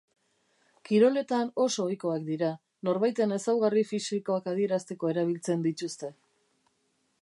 Kiroletan 0.87 1.51
oso 1.65 1.83
ohikoak 1.91 2.25
dira, 2.31 2.49
norbaiten 2.89 3.37
ezaugarri 3.39 3.87
fisikoak 3.93 4.53
adierazteko 4.55 5.17
erabiltzen 5.17 5.67
dituzte. 5.69 6.13